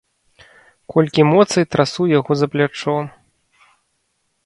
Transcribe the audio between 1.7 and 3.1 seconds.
трасу яго за плячо.